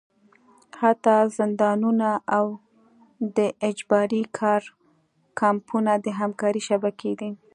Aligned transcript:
حتی 0.81 1.15
زندانونه 1.37 2.09
او 2.37 2.45
د 3.37 3.39
اجباري 3.69 4.21
کار 4.39 4.61
کمپونه 5.39 5.91
د 6.05 6.07
همکارۍ 6.19 6.61
شبکې 6.69 7.11
دي. 7.19 7.31